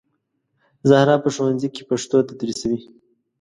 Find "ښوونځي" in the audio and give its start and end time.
1.35-1.69